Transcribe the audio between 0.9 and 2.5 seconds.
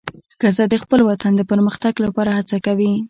وطن د پرمختګ لپاره